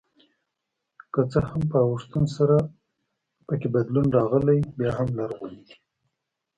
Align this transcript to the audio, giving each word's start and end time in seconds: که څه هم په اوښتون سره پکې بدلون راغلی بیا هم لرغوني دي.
که 1.13 1.21
څه 1.31 1.39
هم 1.49 1.61
په 1.71 1.79
اوښتون 1.89 2.25
سره 2.37 2.57
پکې 3.47 3.67
بدلون 3.75 4.07
راغلی 4.17 4.59
بیا 4.77 4.91
هم 4.97 5.07
لرغوني 5.19 5.61
دي. 5.67 5.75